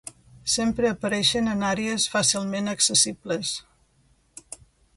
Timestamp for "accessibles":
2.73-3.55